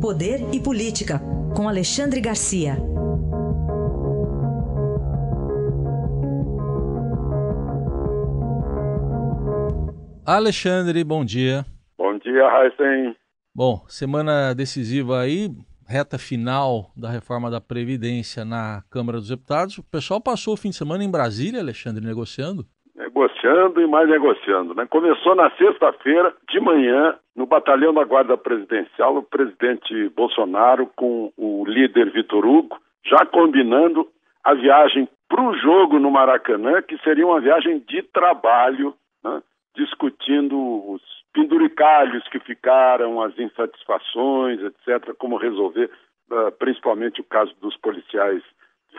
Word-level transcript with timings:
Poder 0.00 0.40
e 0.50 0.58
Política, 0.58 1.20
com 1.54 1.68
Alexandre 1.68 2.22
Garcia. 2.22 2.78
Alexandre, 10.24 11.04
bom 11.04 11.22
dia. 11.22 11.66
Bom 11.98 12.16
dia, 12.16 12.48
Raíssen. 12.48 13.14
Bom, 13.54 13.84
semana 13.88 14.54
decisiva 14.54 15.20
aí, 15.20 15.50
reta 15.86 16.16
final 16.16 16.90
da 16.96 17.10
reforma 17.10 17.50
da 17.50 17.60
Previdência 17.60 18.42
na 18.42 18.82
Câmara 18.88 19.18
dos 19.18 19.28
Deputados. 19.28 19.76
O 19.76 19.82
pessoal 19.82 20.18
passou 20.18 20.54
o 20.54 20.56
fim 20.56 20.70
de 20.70 20.76
semana 20.76 21.04
em 21.04 21.10
Brasília, 21.10 21.60
Alexandre, 21.60 22.02
negociando? 22.02 22.66
Negociando 23.00 23.80
e 23.80 23.86
mais 23.86 24.06
negociando. 24.10 24.74
Né? 24.74 24.84
Começou 24.84 25.34
na 25.34 25.50
sexta-feira, 25.52 26.34
de 26.50 26.60
manhã, 26.60 27.16
no 27.34 27.46
batalhão 27.46 27.94
da 27.94 28.04
Guarda 28.04 28.36
Presidencial, 28.36 29.16
o 29.16 29.22
presidente 29.22 30.10
Bolsonaro 30.10 30.86
com 30.94 31.32
o 31.34 31.64
líder 31.66 32.10
Vitor 32.10 32.44
Hugo, 32.44 32.78
já 33.06 33.24
combinando 33.24 34.06
a 34.44 34.52
viagem 34.52 35.08
para 35.30 35.42
o 35.42 35.56
jogo 35.56 35.98
no 35.98 36.10
Maracanã, 36.10 36.82
que 36.82 36.98
seria 36.98 37.26
uma 37.26 37.40
viagem 37.40 37.78
de 37.88 38.02
trabalho, 38.02 38.94
né? 39.24 39.42
discutindo 39.74 40.58
os 40.92 41.00
penduricalhos 41.32 42.26
que 42.28 42.38
ficaram, 42.40 43.22
as 43.22 43.38
insatisfações, 43.38 44.60
etc., 44.60 45.14
como 45.16 45.38
resolver, 45.38 45.90
uh, 46.30 46.52
principalmente 46.58 47.22
o 47.22 47.24
caso 47.24 47.54
dos 47.62 47.76
policiais 47.78 48.42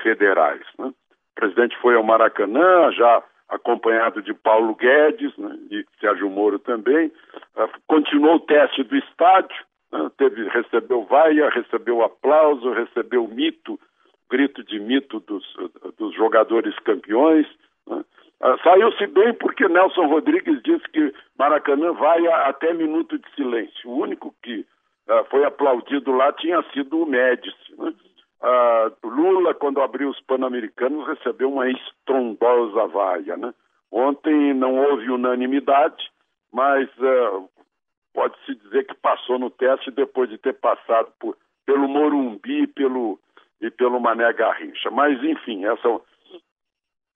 federais. 0.02 0.64
Né? 0.80 0.88
O 0.88 1.36
presidente 1.36 1.78
foi 1.78 1.96
ao 1.96 2.04
Maracanã, 2.04 2.92
já 2.94 3.22
acompanhado 3.52 4.22
de 4.22 4.34
Paulo 4.34 4.74
Guedes 4.76 5.36
né, 5.38 5.56
e 5.70 5.86
Sérgio 6.00 6.30
Moro 6.30 6.58
também. 6.58 7.08
Uh, 7.56 7.70
continuou 7.86 8.36
o 8.36 8.40
teste 8.40 8.82
do 8.84 8.96
estádio, 8.96 9.56
né, 9.92 10.10
teve, 10.18 10.48
recebeu 10.48 11.04
vaia, 11.04 11.50
recebeu 11.50 12.02
aplauso, 12.02 12.72
recebeu 12.72 13.28
mito, 13.28 13.78
grito 14.30 14.64
de 14.64 14.80
mito 14.80 15.20
dos, 15.20 15.46
dos 15.98 16.16
jogadores 16.16 16.74
campeões. 16.80 17.46
Né. 17.88 18.04
Uh, 18.42 18.58
Saiu-se 18.64 19.06
bem 19.08 19.34
porque 19.34 19.68
Nelson 19.68 20.08
Rodrigues 20.08 20.62
disse 20.64 20.88
que 20.90 21.14
Maracanã 21.38 21.92
vai 21.92 22.26
até 22.28 22.74
minuto 22.74 23.20
de 23.20 23.36
silêncio. 23.36 23.90
O 23.90 24.00
único 24.00 24.34
que 24.42 24.66
uh, 25.10 25.26
foi 25.30 25.44
aplaudido 25.44 26.14
lá 26.14 26.32
tinha 26.32 26.64
sido 26.72 27.04
o 27.04 27.06
Médici. 27.06 27.76
Né? 27.78 27.94
Uh, 28.42 29.08
Lula, 29.08 29.54
quando 29.54 29.82
abriu 29.82 30.10
os 30.10 30.20
Pan-Americanos, 30.22 31.08
recebeu 31.08 31.52
uma 31.52 31.70
estrondosa 31.70 32.88
vaia. 32.88 33.38
Né? 33.38 33.54
Ontem 33.92 34.54
não 34.54 34.76
houve 34.78 35.12
unanimidade, 35.12 36.12
mas 36.52 36.90
pode-se 38.14 38.56
dizer 38.56 38.86
que 38.86 38.96
passou 38.96 39.38
no 39.38 39.50
teste 39.50 39.92
depois 39.92 40.30
de 40.30 40.38
ter 40.38 40.54
passado 40.54 41.12
por, 41.20 41.38
pelo 41.66 41.88
Morumbi 41.88 42.68
pelo, 42.68 43.20
e 43.62 43.70
pelo 43.70 44.00
Mané 44.00 44.34
Garrincha. 44.34 44.90
Mas, 44.90 45.24
enfim, 45.24 45.66
essa 45.66 46.02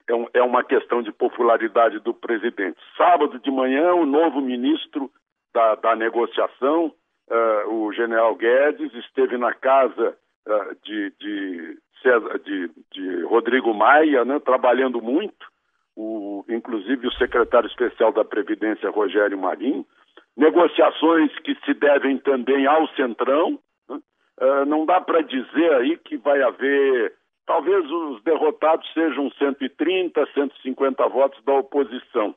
é, 0.08 0.14
um, 0.14 0.28
é 0.34 0.42
uma 0.42 0.64
questão 0.64 1.02
de 1.02 1.12
popularidade 1.12 2.00
do 2.00 2.14
presidente. 2.14 2.78
Sábado 2.96 3.40
de 3.40 3.52
manhã, 3.52 3.94
o 3.94 4.06
novo 4.06 4.42
ministro 4.42 5.12
da, 5.54 5.76
da 5.76 5.96
negociação, 5.96 6.94
uh, 7.30 7.74
o 7.74 7.92
general 7.94 8.36
Guedes, 8.36 8.94
esteve 8.94 9.38
na 9.38 9.54
casa 9.54 10.16
de, 10.84 11.14
de, 11.20 11.78
César, 12.02 12.40
de, 12.40 12.70
de, 12.92 13.24
Rodrigo 13.24 13.74
Maia, 13.74 14.24
né, 14.24 14.40
trabalhando 14.40 15.02
muito, 15.02 15.46
o, 15.96 16.46
inclusive 16.50 17.08
o 17.08 17.14
secretário 17.14 17.68
especial 17.68 18.12
da 18.12 18.24
Previdência, 18.24 18.90
Rogério 18.90 19.38
Marinho, 19.38 19.86
negociações 20.38 21.32
que 21.40 21.56
se 21.66 21.74
devem 21.74 22.18
também 22.18 22.68
ao 22.68 22.88
Centrão. 22.90 23.60
Né, 23.90 24.00
uh, 24.42 24.66
não 24.66 24.86
dá 24.86 25.02
para 25.02 25.22
dizer 25.22 25.74
aí 25.74 25.98
que 25.98 26.18
vai 26.18 26.42
haver 26.42 27.14
talvez 27.46 27.90
os 27.90 28.24
derrotados 28.24 28.92
sejam 28.94 29.30
130, 29.32 30.26
150 30.34 31.08
votos 31.08 31.44
da 31.44 31.54
oposição. 31.54 32.36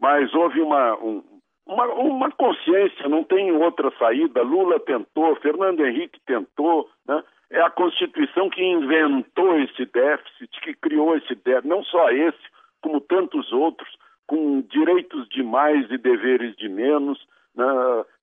Mas 0.00 0.32
houve 0.34 0.60
uma, 0.60 0.94
um, 0.96 1.22
uma, 1.66 1.86
uma, 1.94 2.30
consciência, 2.30 3.08
não 3.08 3.24
tem 3.24 3.52
outra 3.52 3.92
saída. 3.98 4.42
Lula 4.42 4.78
tentou, 4.80 5.34
Fernando 5.36 5.84
Henrique 5.84 6.20
tentou. 6.26 6.88
Né? 7.06 7.22
É 7.54 7.60
a 7.60 7.70
Constituição 7.70 8.50
que 8.50 8.60
inventou 8.60 9.60
esse 9.60 9.86
déficit, 9.86 10.60
que 10.60 10.74
criou 10.74 11.16
esse 11.16 11.36
déficit, 11.36 11.68
não 11.68 11.84
só 11.84 12.10
esse, 12.10 12.42
como 12.82 13.00
tantos 13.00 13.52
outros, 13.52 13.88
com 14.26 14.60
direitos 14.62 15.28
de 15.28 15.40
mais 15.44 15.88
e 15.88 15.96
deveres 15.96 16.56
de 16.56 16.68
menos. 16.68 17.24
Né? 17.54 17.64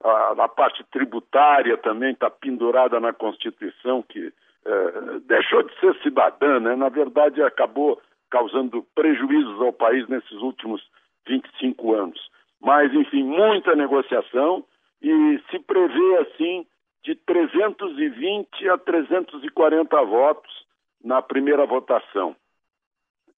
A, 0.03 0.43
a 0.43 0.47
parte 0.49 0.83
tributária 0.91 1.77
também 1.77 2.11
está 2.11 2.29
pendurada 2.29 2.99
na 2.99 3.13
Constituição, 3.13 4.03
que 4.03 4.33
é, 4.65 5.19
deixou 5.25 5.63
de 5.63 5.79
ser 5.79 5.95
cidadã, 6.03 6.59
né? 6.59 6.75
na 6.75 6.89
verdade 6.89 7.41
acabou 7.41 8.01
causando 8.29 8.85
prejuízos 8.93 9.61
ao 9.61 9.71
país 9.71 10.09
nesses 10.09 10.41
últimos 10.41 10.81
25 11.25 11.93
anos. 11.93 12.19
Mas, 12.61 12.93
enfim, 12.93 13.23
muita 13.23 13.75
negociação 13.75 14.65
e 15.01 15.39
se 15.49 15.57
prevê, 15.59 16.17
assim, 16.17 16.65
de 17.03 17.15
320 17.15 18.69
a 18.69 18.77
340 18.77 20.01
votos 20.03 20.65
na 21.03 21.21
primeira 21.21 21.65
votação. 21.65 22.35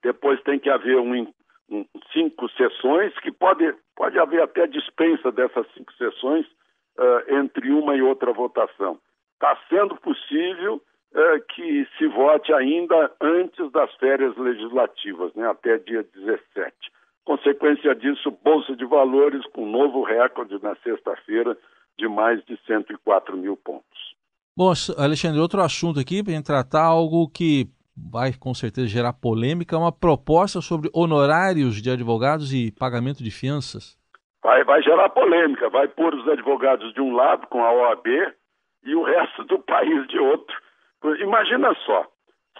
Depois 0.02 0.42
tem 0.44 0.60
que 0.60 0.70
haver 0.70 0.98
um, 0.98 1.34
um, 1.70 1.86
cinco 2.12 2.50
sessões, 2.52 3.18
que 3.20 3.32
pode, 3.32 3.74
pode 3.96 4.20
haver 4.20 4.42
até 4.42 4.68
dispensa 4.68 5.32
dessas 5.32 5.66
cinco 5.74 5.94
sessões 5.94 6.46
uh, 6.98 7.36
entre 7.40 7.72
uma 7.72 7.96
e 7.96 8.02
outra 8.02 8.34
votação. 8.34 9.00
Está 9.36 9.58
sendo 9.70 9.96
possível 9.98 10.82
é, 11.16 11.40
que 11.54 11.88
se 11.98 12.08
vote 12.08 12.52
ainda 12.54 13.12
antes 13.22 13.72
das 13.72 13.94
férias 13.96 14.36
legislativas, 14.36 15.34
né, 15.36 15.48
até 15.48 15.78
dia 15.78 16.04
17. 16.04 16.74
Consequência 17.24 17.94
disso, 17.94 18.32
Bolsa 18.44 18.76
de 18.76 18.84
Valores 18.86 19.46
com 19.48 19.66
novo 19.66 20.02
recorde 20.02 20.62
na 20.62 20.76
sexta-feira 20.78 21.56
de 21.98 22.08
mais 22.08 22.44
de 22.46 22.58
104 22.66 23.38
mil 23.38 23.58
pontos. 23.58 23.84
Bom, 24.56 24.72
Alexandre, 24.98 25.40
outro 25.40 25.62
assunto 25.62 26.00
aqui 26.00 26.24
para 26.24 26.42
tratar 26.44 26.84
algo 26.84 27.28
que 27.28 27.68
vai 27.96 28.34
com 28.34 28.54
certeza 28.54 28.88
gerar 28.88 29.14
polêmica, 29.14 29.78
uma 29.78 29.92
proposta 29.92 30.62
sobre 30.62 30.90
honorários 30.94 31.82
de 31.82 31.90
advogados 31.90 32.54
e 32.54 32.72
pagamento 32.72 33.24
de 33.24 33.32
fianças. 33.32 33.98
Vai, 34.44 34.64
vai 34.64 34.82
gerar 34.84 35.10
polêmica, 35.10 35.70
vai 35.70 35.88
pôr 35.88 36.14
os 36.14 36.28
advogados 36.28 36.94
de 36.94 37.02
um 37.02 37.16
lado 37.16 37.48
com 37.48 37.64
a 37.64 37.72
OAB 37.72 38.08
e 38.84 38.96
o 38.96 39.04
resto 39.04 39.44
do 39.46 39.60
país 39.64 40.08
de 40.08 40.20
outro. 40.20 40.56
Imagina 41.20 41.74
só, 41.86 42.06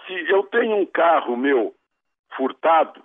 se 0.06 0.12
eu 0.30 0.42
tenho 0.44 0.76
um 0.76 0.86
carro 0.86 1.36
meu 1.36 1.74
furtado 2.36 3.02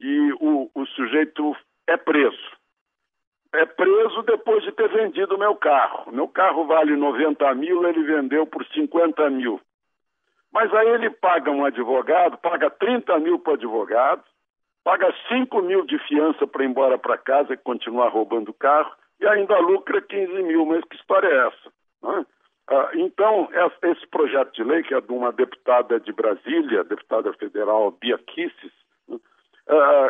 e 0.00 0.32
o, 0.40 0.70
o 0.74 0.86
sujeito 0.86 1.56
é 1.86 1.96
preso. 1.96 2.63
É 3.54 3.66
preso 3.66 4.22
depois 4.22 4.62
de 4.64 4.72
ter 4.72 4.88
vendido 4.88 5.38
meu 5.38 5.54
carro. 5.54 6.10
Meu 6.12 6.28
carro 6.28 6.66
vale 6.66 6.96
90 6.96 7.54
mil, 7.54 7.86
ele 7.86 8.02
vendeu 8.02 8.46
por 8.46 8.64
50 8.66 9.30
mil. 9.30 9.60
Mas 10.52 10.72
aí 10.74 10.88
ele 10.88 11.10
paga 11.10 11.50
um 11.50 11.64
advogado, 11.64 12.36
paga 12.38 12.70
30 12.70 13.18
mil 13.20 13.38
para 13.38 13.52
o 13.52 13.54
advogado, 13.54 14.22
paga 14.84 15.12
5 15.28 15.62
mil 15.62 15.86
de 15.86 15.98
fiança 16.06 16.46
para 16.46 16.64
ir 16.64 16.68
embora 16.68 16.98
para 16.98 17.18
casa 17.18 17.54
e 17.54 17.56
continuar 17.56 18.08
roubando 18.08 18.50
o 18.50 18.54
carro, 18.54 18.92
e 19.20 19.26
ainda 19.26 19.58
lucra 19.58 20.00
15 20.00 20.32
mil. 20.42 20.66
Mas 20.66 20.84
que 20.84 20.96
história 20.96 21.28
é 21.28 21.46
essa? 21.48 21.72
Não 22.02 22.18
é? 22.18 22.26
Ah, 22.68 22.90
então, 22.94 23.48
esse 23.82 24.06
projeto 24.06 24.52
de 24.52 24.64
lei, 24.64 24.82
que 24.82 24.94
é 24.94 25.00
de 25.00 25.12
uma 25.12 25.32
deputada 25.32 26.00
de 26.00 26.12
Brasília, 26.12 26.84
deputada 26.84 27.32
federal 27.34 27.90
Bia 27.90 28.18
Kisses, 28.18 28.72
uh, 29.08 29.18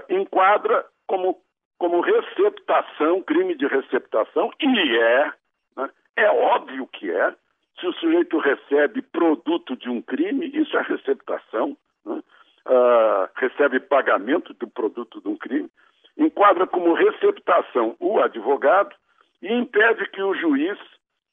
enquadra 0.09 0.87
como, 1.07 1.41
como 1.79 2.01
receptação, 2.01 3.23
crime 3.23 3.55
de 3.55 3.67
receptação, 3.67 4.51
e 4.61 4.97
é, 4.99 5.33
né, 5.77 5.91
é 6.17 6.31
óbvio 6.31 6.87
que 6.87 7.11
é. 7.11 7.35
Se 7.81 7.87
o 7.87 7.93
sujeito 7.95 8.39
recebe 8.39 9.03
produto 9.03 9.77
de 9.77 9.91
um 9.91 10.01
crime, 10.01 10.47
isso 10.55 10.77
é 10.77 10.83
receptação, 10.83 11.77
né, 12.07 12.23
uh, 12.67 13.29
recebe 13.35 13.81
pagamento 13.81 14.55
do 14.55 14.69
produto 14.69 15.21
de 15.21 15.29
um 15.29 15.37
crime, 15.37 15.69
enquadra 16.17 16.67
como 16.67 16.95
receptação 16.95 17.97
o 17.99 18.21
advogado 18.21 18.95
e 19.43 19.53
impede 19.53 20.09
que 20.11 20.23
o 20.23 20.35
juiz 20.35 20.79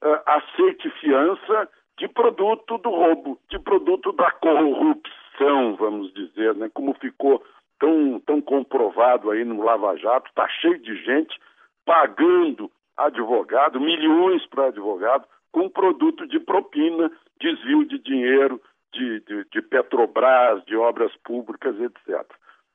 uh, 0.04 0.20
aceite 0.26 0.90
fiança 1.00 1.70
de 1.98 2.08
produto 2.08 2.78
do 2.80 2.90
roubo, 2.90 3.40
de 3.50 3.60
produto 3.60 4.12
da 4.14 4.32
corrupção, 4.32 5.76
vamos 5.76 6.12
dizer, 6.14 6.56
né? 6.56 6.70
como 6.74 6.94
ficou 6.96 7.44
tão, 7.82 8.20
tão 8.20 8.40
comprovado 8.40 9.32
aí 9.32 9.44
no 9.44 9.64
Lava 9.64 9.98
Jato, 9.98 10.30
está 10.30 10.48
cheio 10.48 10.78
de 10.78 10.96
gente 11.04 11.36
pagando 11.84 12.72
advogado, 12.96 13.82
milhões 13.82 14.46
para 14.46 14.68
advogado, 14.68 15.26
com 15.52 15.68
produto 15.68 16.28
de 16.28 16.40
propina, 16.40 17.12
desvio 17.42 17.84
de 17.84 17.98
dinheiro 17.98 18.62
de, 18.94 19.20
de, 19.22 19.46
de 19.52 19.62
Petrobras, 19.64 20.64
de 20.66 20.78
obras 20.78 21.12
públicas, 21.26 21.76
etc. 21.80 22.24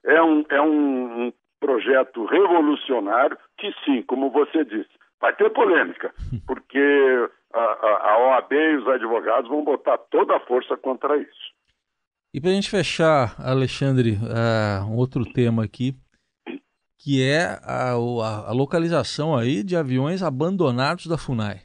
É 0.05 0.21
um, 0.21 0.45
é 0.51 0.61
um, 0.61 1.27
um 1.27 1.33
projeto 1.61 2.25
revolucionário 2.25 3.39
que, 3.57 3.73
sim, 3.85 4.03
como 4.03 4.31
você 4.31 4.65
disse, 4.65 4.91
vai 5.21 5.35
ter 5.37 5.51
polêmica, 5.51 6.13
porque 6.47 7.29
a, 7.55 7.61
a, 7.61 8.13
a 8.13 8.19
OAB 8.19 8.53
advogados 8.93 9.49
vão 9.49 9.63
botar 9.63 9.99
toda 9.99 10.37
a 10.37 10.41
força 10.41 10.77
contra 10.77 11.17
isso. 11.17 11.57
E 12.37 12.41
para 12.41 12.51
a 12.51 12.53
gente 12.53 12.69
fechar, 12.69 13.35
Alexandre, 13.41 14.19
uh, 14.21 14.85
um 14.93 14.99
outro 14.99 15.25
tema 15.25 15.65
aqui, 15.65 15.95
que 17.03 17.25
é 17.25 17.57
a, 17.65 17.93
a, 17.93 18.53
localização 18.53 19.35
aí 19.35 19.65
de 19.65 19.75
aviões 19.75 20.23
abandonados 20.23 21.07
da 21.07 21.17
FUNAI. 21.17 21.63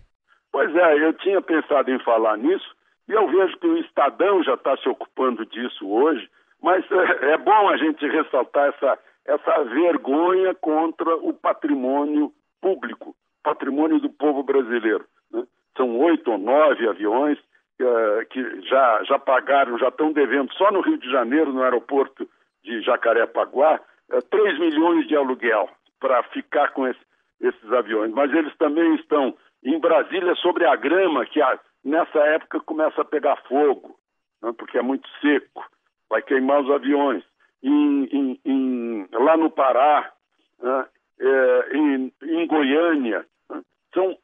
Pois 0.50 0.74
é, 0.74 1.06
eu 1.06 1.12
tinha 1.16 1.42
pensado 1.42 1.92
em 1.92 2.00
falar 2.00 2.38
nisso, 2.38 2.74
e 3.10 3.12
eu 3.12 3.28
vejo 3.28 3.60
que 3.60 3.68
o 3.68 3.80
Estadão 3.80 4.42
já 4.46 4.54
está 4.54 4.78
se 4.78 4.88
ocupando 4.88 5.46
disso 5.46 5.86
hoje, 5.86 6.30
mas 6.64 6.90
é, 6.90 7.34
é 7.34 7.38
bom 7.38 7.68
a 7.68 7.76
gente 7.76 8.08
ressaltar 8.08 8.70
essa, 8.70 8.98
essa 9.26 9.64
vergonha 9.66 10.56
contra 10.56 11.18
o 11.18 11.34
patrimônio 11.34 12.32
público, 12.62 13.14
patrimônio 13.44 14.00
do 14.00 14.10
povo 14.10 14.42
brasileiro. 14.42 15.04
Né? 15.34 15.44
São 15.76 16.00
oito 16.00 16.32
ou 16.32 16.38
nove 16.38 16.88
aviões 16.88 17.38
uh, 17.84 18.26
que 18.30 18.62
já, 18.68 19.04
já 19.04 19.20
pagaram, 19.20 19.78
já 19.78 19.90
estão 19.90 20.12
devendo 20.12 20.54
só 20.54 20.72
no 20.72 20.82
Rio 20.82 20.98
de 20.98 21.10
Janeiro, 21.10 21.54
no 21.54 21.64
aeroporto 21.64 22.28
de 22.64 22.82
Jacarepaguá, 22.82 23.80
uh, 24.12 24.22
3 24.30 24.60
milhões 24.60 25.08
de 25.08 25.16
aluguel 25.16 25.70
para 26.00 26.24
ficar 26.24 26.70
com 26.74 26.88
esse, 26.88 27.00
esses 27.40 27.72
aviões. 27.72 28.12
Mas 28.12 28.34
eles 28.34 28.56
também 28.58 28.96
estão 28.96 29.36
em 29.64 29.80
Brasília 29.80 30.36
sobre 30.36 30.66
a 30.66 30.76
grama, 30.76 31.26
que 31.26 31.42
a, 31.42 31.60
nessa 31.84 32.20
época 32.20 32.60
começa 32.62 33.02
a 33.02 33.06
pegar 33.06 33.38
fogo, 33.48 33.98
né? 34.42 34.52
porque 34.58 34.78
é 34.78 34.82
muito 34.82 35.08
seco, 35.22 35.66
vai 36.10 36.22
queimar 36.22 36.62
os 36.62 36.70
aviões. 36.70 37.24
Em, 37.64 38.06
em, 38.06 38.42
em, 38.44 39.08
lá 39.14 39.38
no 39.38 39.52
Pará, 39.52 40.12
né? 40.60 40.86
é, 41.20 41.78
em, 41.78 42.14
em, 42.24 42.48
Goiânia. 42.48 43.26
Né? 43.50 43.62
São, 43.94 44.18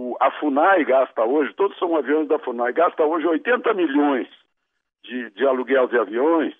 o, 0.00 0.16
a 0.18 0.30
FUNAI 0.30 0.84
gasta 0.84 1.22
hoje, 1.24 1.52
todos 1.54 1.78
são 1.78 1.94
aviões 1.96 2.26
da 2.26 2.38
FUNAI, 2.38 2.72
gasta 2.72 3.04
hoje 3.04 3.26
80 3.26 3.74
milhões 3.74 4.28
de, 5.04 5.30
de 5.30 5.46
aluguel 5.46 5.86
de 5.88 5.98
aviões 5.98 6.54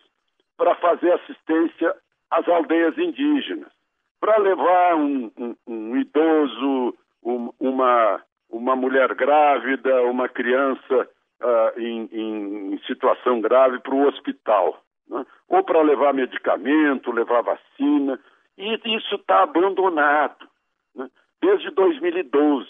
para 0.58 0.74
fazer 0.74 1.12
assistência 1.12 1.94
às 2.30 2.46
aldeias 2.48 2.96
indígenas, 2.98 3.72
para 4.20 4.36
levar 4.38 4.96
um, 4.96 5.30
um, 5.38 5.56
um 5.66 5.96
idoso, 5.96 6.94
um, 7.22 7.50
uma, 7.58 8.22
uma 8.50 8.76
mulher 8.76 9.14
grávida, 9.14 10.02
uma 10.02 10.28
criança 10.28 11.08
uh, 11.40 11.80
em, 11.80 12.08
em, 12.12 12.78
situação 12.86 13.40
grave 13.40 13.80
para 13.80 13.94
o 13.94 14.06
hospital, 14.06 14.82
né? 15.08 15.24
ou 15.48 15.64
para 15.64 15.80
levar 15.80 16.12
medicamento, 16.12 17.10
levar 17.10 17.40
vacina. 17.40 18.20
E 18.58 18.96
isso 18.96 19.14
está 19.14 19.44
abandonado 19.44 20.46
né? 20.94 21.08
desde 21.40 21.70
2012. 21.70 22.68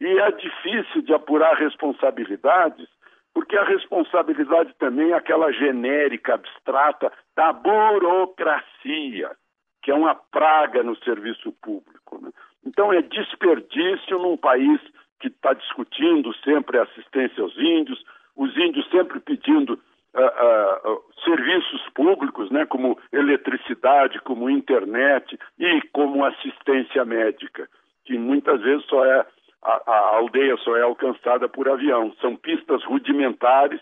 E 0.00 0.06
é 0.06 0.30
difícil 0.32 1.02
de 1.02 1.12
apurar 1.12 1.54
responsabilidades, 1.56 2.88
porque 3.34 3.56
a 3.56 3.64
responsabilidade 3.64 4.74
também 4.78 5.10
é 5.10 5.14
aquela 5.14 5.52
genérica, 5.52 6.34
abstrata 6.34 7.12
da 7.36 7.52
burocracia, 7.52 9.30
que 9.82 9.90
é 9.90 9.94
uma 9.94 10.14
praga 10.14 10.82
no 10.82 10.96
serviço 10.98 11.52
público. 11.62 12.20
Né? 12.20 12.30
Então 12.64 12.92
é 12.92 13.02
desperdício 13.02 14.18
num 14.18 14.36
país 14.36 14.80
que 15.20 15.28
está 15.28 15.52
discutindo 15.52 16.32
sempre 16.44 16.78
assistência 16.78 17.42
aos 17.42 17.56
índios, 17.56 18.02
os 18.36 18.56
índios 18.56 18.88
sempre 18.90 19.18
pedindo 19.18 19.74
uh, 20.14 20.92
uh, 20.92 21.04
serviços 21.24 21.82
públicos, 21.94 22.50
né, 22.50 22.64
como 22.66 22.98
eletricidade, 23.12 24.20
como 24.20 24.48
internet 24.48 25.38
e 25.58 25.82
como 25.92 26.24
assistência 26.24 27.04
médica, 27.04 27.68
que 28.04 28.16
muitas 28.16 28.60
vezes 28.60 28.86
só 28.86 29.04
é 29.04 29.26
a, 29.62 29.82
a 29.86 30.16
aldeia 30.16 30.56
só 30.58 30.76
é 30.76 30.82
alcançada 30.82 31.48
por 31.48 31.68
avião. 31.68 32.14
São 32.20 32.36
pistas 32.36 32.82
rudimentares. 32.84 33.80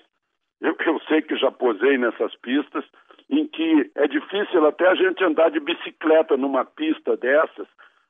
Eu, 0.61 0.76
eu 0.87 1.00
sei 1.08 1.23
que 1.23 1.37
já 1.37 1.50
posei 1.50 1.99
nessas 1.99 2.34
pistas, 2.37 2.84
em 3.31 3.46
que 3.46 3.90
é 3.94 4.06
difícil 4.06 4.67
até 4.67 4.88
a 4.88 4.94
gente 4.94 5.23
andar 5.25 5.50
de 5.50 5.61
bicicleta 5.61 6.37
numa 6.37 6.64
pista 6.64 7.17
dessas 7.17 7.67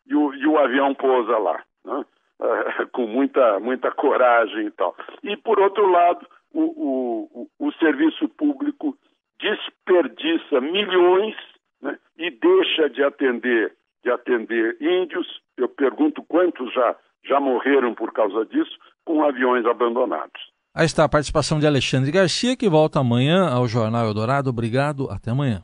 e 0.07 0.15
o, 0.15 0.33
e 0.35 0.47
o 0.47 0.59
avião 0.59 0.95
pousa 0.95 1.37
lá, 1.39 1.63
né? 1.85 2.05
com 2.93 3.07
muita, 3.07 3.59
muita 3.61 3.91
coragem 3.91 4.67
e 4.67 4.71
tal. 4.71 4.95
E, 5.23 5.37
por 5.37 5.59
outro 5.59 5.89
lado, 5.91 6.27
o, 6.53 7.49
o, 7.59 7.67
o 7.67 7.73
serviço 7.75 8.29
público 8.29 8.97
desperdiça 9.39 10.61
milhões 10.61 11.37
né, 11.81 11.99
e 12.17 12.31
deixa 12.31 12.89
de 12.89 13.03
atender, 13.03 13.75
de 14.03 14.11
atender 14.11 14.77
índios. 14.81 15.41
Eu 15.57 15.69
pergunto 15.69 16.23
quantos 16.23 16.73
já, 16.73 16.97
já 17.27 17.41
morreram 17.41 17.95
por 17.95 18.13
causa 18.13 18.45
disso, 18.47 18.77
com 19.05 19.25
aviões 19.25 19.65
abandonados. 19.67 20.41
Aí 20.75 20.85
está 20.85 21.05
a 21.05 21.09
participação 21.09 21.59
de 21.59 21.67
Alexandre 21.67 22.13
Garcia, 22.13 22.57
que 22.57 22.69
volta 22.69 23.01
amanhã 23.01 23.49
ao 23.49 23.67
Jornal 23.67 24.07
Eldorado. 24.07 24.51
Obrigado, 24.51 25.11
até 25.11 25.31
amanhã. 25.31 25.63